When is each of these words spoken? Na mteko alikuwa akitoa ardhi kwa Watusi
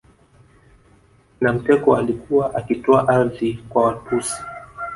Na 1.41 1.53
mteko 1.53 1.95
alikuwa 1.97 2.55
akitoa 2.55 3.07
ardhi 3.07 3.63
kwa 3.69 3.83
Watusi 3.85 4.41